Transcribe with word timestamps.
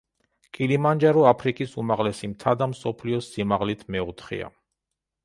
კილიმანჯარო 0.57 1.25
აფრიკის 1.31 1.75
უმაღლესი 1.83 2.29
მთა 2.31 2.53
და 2.63 2.69
მსოფლიოს 2.71 3.29
სიმაღლით 3.35 3.85
მეოთხეა. 3.97 4.49